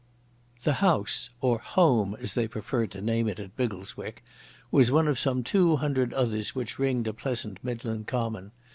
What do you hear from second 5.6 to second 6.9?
hundred others which